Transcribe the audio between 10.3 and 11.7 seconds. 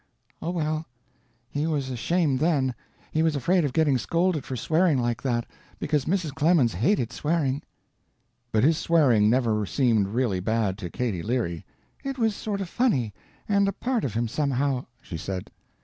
bad to Katy Leary,